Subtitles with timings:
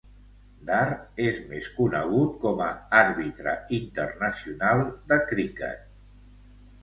[0.69, 0.85] Dar
[1.25, 2.69] és més conegut com a
[3.01, 5.85] àrbitre internacional de criquet.